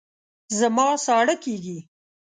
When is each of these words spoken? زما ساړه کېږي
زما 0.57 0.87
ساړه 1.05 1.35
کېږي 1.43 1.77